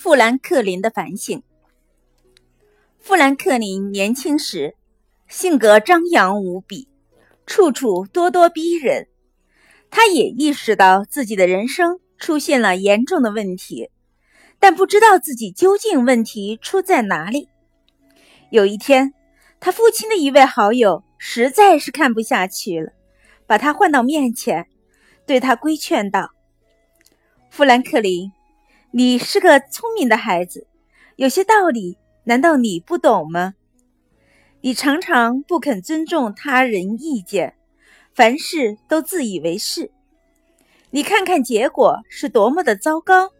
[0.00, 1.42] 富兰克林的反省。
[3.00, 4.76] 富兰克林年轻时
[5.26, 6.86] 性格张扬无比，
[7.46, 9.08] 处处咄咄逼人。
[9.90, 13.90] 他也意识到自己的人生出现了严重的问题，
[14.60, 17.48] 但不知道自己究竟问题出在哪里。
[18.52, 19.12] 有一天，
[19.58, 22.92] 他父亲的一位好友实在是看不下去了，
[23.48, 24.68] 把他唤到面前，
[25.26, 26.30] 对他规劝道
[27.50, 28.30] ：“富兰克林。”
[28.90, 30.66] 你是个聪明的孩子，
[31.16, 33.52] 有些道理难道你不懂吗？
[34.62, 37.54] 你常常不肯尊重他人意见，
[38.14, 39.90] 凡事都自以为是。
[40.88, 43.30] 你看看结果是多么的糟糕！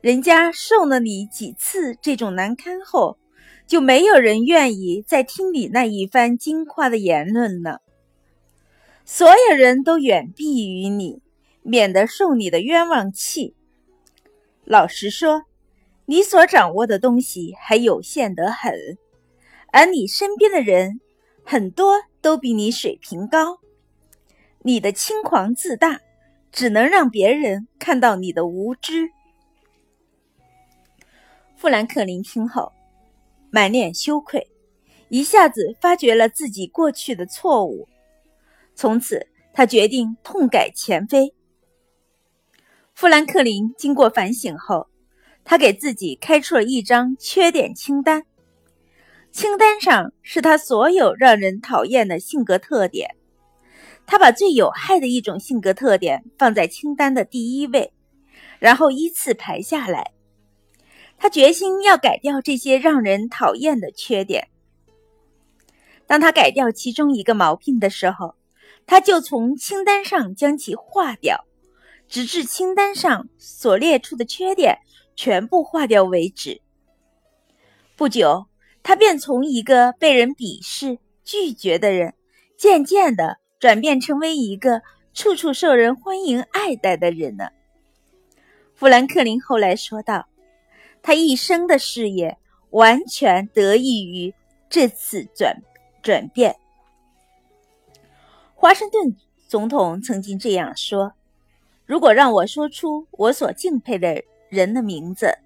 [0.00, 3.18] 人家受了你几次这种难堪后，
[3.66, 7.82] 就没有人愿意再听你那一番惊夸的言论了。
[9.04, 11.20] 所有人都远避于你，
[11.62, 13.54] 免得受你的冤枉气。
[14.66, 15.42] 老实说，
[16.06, 18.72] 你所掌握的东西还有限得很，
[19.72, 21.00] 而你身边的人
[21.44, 23.58] 很多都比你水平高。
[24.62, 26.00] 你的轻狂自大，
[26.50, 29.10] 只能让别人看到你的无知。
[31.56, 32.72] 富兰克林听后，
[33.50, 34.50] 满脸羞愧，
[35.10, 37.86] 一下子发觉了自己过去的错误。
[38.74, 41.34] 从此，他决定痛改前非。
[43.04, 44.88] 富兰克林经过反省后，
[45.44, 48.24] 他给自己开出了一张缺点清单。
[49.30, 53.14] 清单上是他所有让人讨厌的性格特点。
[54.06, 57.92] 他把最有害的一种性格特点放在清单的第一位，
[58.58, 60.12] 然后依次排下来。
[61.18, 64.48] 他决心要改掉这些让人讨厌的缺点。
[66.06, 68.34] 当他改掉其中一个毛病的时候，
[68.86, 71.44] 他就从清单上将其划掉。
[72.08, 74.78] 直至清单上所列出的缺点
[75.16, 76.60] 全部划掉为止。
[77.96, 78.46] 不久，
[78.82, 82.14] 他便从一个被人鄙视、拒绝的人，
[82.58, 84.82] 渐渐地转变成为一个
[85.12, 87.52] 处处受人欢迎、爱戴的人了。
[88.74, 90.28] 富兰克林后来说道
[91.02, 92.36] ：“他一生的事业
[92.70, 94.34] 完全得益于
[94.68, 95.62] 这次转
[96.02, 96.56] 转变。”
[98.56, 99.16] 华盛顿
[99.46, 101.12] 总统曾经这样说。
[101.86, 105.36] 如果让我说出我所敬佩的人的名字，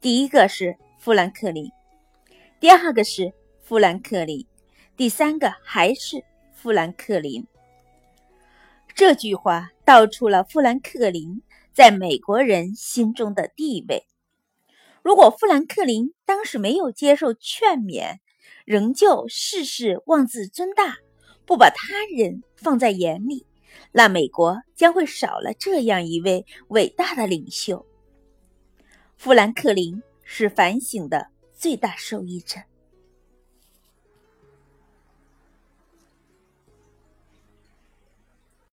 [0.00, 1.70] 第一个是富兰克林，
[2.58, 4.46] 第二个是富兰克林，
[4.96, 7.46] 第三个还是富兰克林。
[8.94, 11.42] 这句话道出了富兰克林
[11.74, 14.06] 在美国人心中的地位。
[15.02, 18.16] 如果富兰克林当时没有接受劝勉，
[18.64, 20.96] 仍旧事事妄自尊大，
[21.44, 23.44] 不把他人放在眼里。
[23.92, 27.84] 那美国将会少了这样一位伟大的领袖。
[29.16, 32.60] 富兰克林是反省的最大受益者。